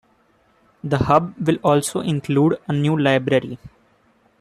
The 0.83 0.97
Hub 0.97 1.35
will 1.39 1.57
also 1.57 1.99
include 1.99 2.57
a 2.67 2.73
new 2.73 2.97
library. 2.97 3.59